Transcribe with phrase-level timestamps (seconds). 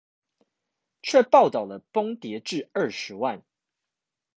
[1.03, 3.43] 卻報導了崩跌至二十萬